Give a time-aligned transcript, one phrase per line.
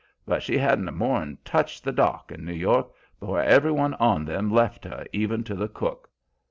[0.25, 4.27] But she hadn't more 'n touched the dock in New York before every one on
[4.27, 6.09] 'em left her, even to the cook.